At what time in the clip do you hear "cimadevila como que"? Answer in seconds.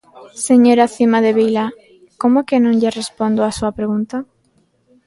0.95-2.57